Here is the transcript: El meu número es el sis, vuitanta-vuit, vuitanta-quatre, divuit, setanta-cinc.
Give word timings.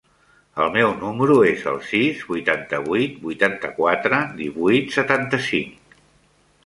El 0.63 0.69
meu 0.75 0.93
número 1.01 1.35
es 1.49 1.65
el 1.73 1.77
sis, 1.89 2.23
vuitanta-vuit, 2.31 3.21
vuitanta-quatre, 3.29 4.23
divuit, 4.41 4.91
setanta-cinc. 5.01 6.01